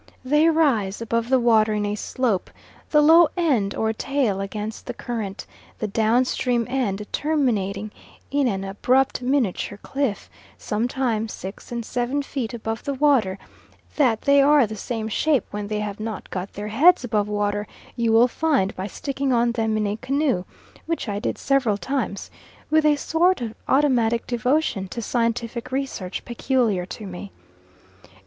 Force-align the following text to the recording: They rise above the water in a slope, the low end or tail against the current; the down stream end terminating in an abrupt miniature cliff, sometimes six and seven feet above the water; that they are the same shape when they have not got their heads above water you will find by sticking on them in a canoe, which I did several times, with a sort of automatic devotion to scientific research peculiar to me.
They 0.25 0.49
rise 0.49 0.99
above 0.99 1.29
the 1.29 1.39
water 1.39 1.75
in 1.75 1.85
a 1.85 1.93
slope, 1.93 2.49
the 2.89 3.03
low 3.03 3.27
end 3.37 3.75
or 3.75 3.93
tail 3.93 4.41
against 4.41 4.87
the 4.87 4.95
current; 4.95 5.45
the 5.77 5.85
down 5.87 6.25
stream 6.25 6.65
end 6.67 7.05
terminating 7.11 7.91
in 8.31 8.47
an 8.47 8.63
abrupt 8.63 9.21
miniature 9.21 9.77
cliff, 9.83 10.27
sometimes 10.57 11.33
six 11.33 11.71
and 11.71 11.85
seven 11.85 12.23
feet 12.23 12.51
above 12.51 12.83
the 12.83 12.95
water; 12.95 13.37
that 13.95 14.21
they 14.23 14.41
are 14.41 14.65
the 14.65 14.75
same 14.75 15.07
shape 15.07 15.45
when 15.51 15.67
they 15.67 15.81
have 15.81 15.99
not 15.99 16.31
got 16.31 16.53
their 16.53 16.69
heads 16.69 17.03
above 17.03 17.27
water 17.27 17.67
you 17.95 18.11
will 18.11 18.27
find 18.27 18.75
by 18.75 18.87
sticking 18.87 19.31
on 19.31 19.51
them 19.51 19.77
in 19.77 19.85
a 19.85 19.97
canoe, 19.97 20.45
which 20.87 21.07
I 21.07 21.19
did 21.19 21.37
several 21.37 21.77
times, 21.77 22.31
with 22.71 22.87
a 22.87 22.95
sort 22.95 23.39
of 23.39 23.53
automatic 23.67 24.25
devotion 24.25 24.87
to 24.87 25.01
scientific 25.03 25.71
research 25.71 26.25
peculiar 26.25 26.87
to 26.87 27.05
me. 27.05 27.31